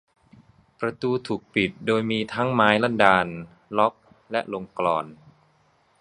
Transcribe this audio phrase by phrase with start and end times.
[0.79, 3.27] ประตูถูกปิดโดยมีทั้งไม้ลั่นดาล
[3.77, 3.93] ล็อค
[4.31, 5.05] และลงกลอน